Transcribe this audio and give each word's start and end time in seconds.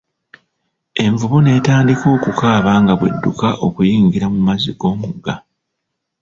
Envubu 1.03 1.37
netandika 1.43 2.05
okukaaba 2.15 2.71
nga 2.81 2.93
bw'edduka 2.99 3.47
okuyingira 3.65 4.25
mu 4.33 4.39
mazzi 4.47 4.71
g'omugga. 4.79 5.35